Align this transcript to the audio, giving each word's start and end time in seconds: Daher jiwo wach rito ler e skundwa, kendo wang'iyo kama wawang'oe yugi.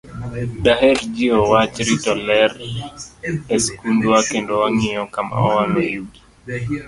Daher 0.65 0.97
jiwo 1.13 1.39
wach 1.51 1.75
rito 1.87 2.13
ler 2.27 2.51
e 3.55 3.57
skundwa, 3.63 4.17
kendo 4.29 4.53
wang'iyo 4.61 5.03
kama 5.15 5.33
wawang'oe 5.43 5.89
yugi. 5.95 6.19